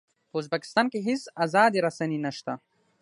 په 0.29 0.35
ازبکستان 0.41 0.85
کې 0.91 0.99
هېڅ 1.07 1.21
ازادې 1.45 1.83
رسنۍ 1.87 2.17
نه 2.25 2.31
شته. 2.37 2.53